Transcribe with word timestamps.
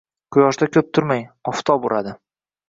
Quyoshda 0.35 0.67
ko'p 0.77 0.89
turmang, 0.99 1.27
oftob 1.53 1.87
uradi 1.91 2.17